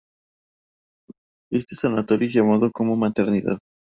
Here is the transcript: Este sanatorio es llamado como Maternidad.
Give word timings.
Este 1.51 1.75
sanatorio 1.75 2.27
es 2.27 2.33
llamado 2.33 2.71
como 2.71 2.95
Maternidad. 2.95 3.59